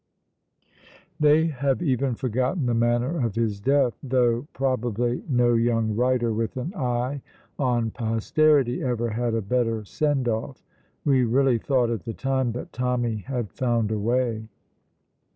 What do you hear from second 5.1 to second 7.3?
no young writer with an eye